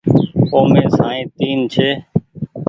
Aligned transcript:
اومي 0.55 0.83
سائين 0.97 1.23
تين 1.37 1.57
ڇي۔ 1.73 1.89